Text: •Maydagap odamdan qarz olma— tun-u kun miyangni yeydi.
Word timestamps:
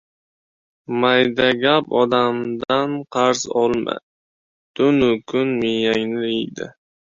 •Maydagap 1.01 1.85
odamdan 1.99 2.97
qarz 3.17 3.45
olma— 3.65 3.97
tun-u 4.75 5.13
kun 5.29 5.55
miyangni 5.63 6.35
yeydi. 6.35 6.73